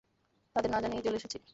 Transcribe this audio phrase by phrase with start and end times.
[0.55, 1.37] তাদের না জানিয়েই চলে এসেছি।